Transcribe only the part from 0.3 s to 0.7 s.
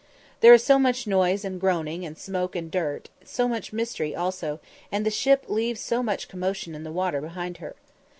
There is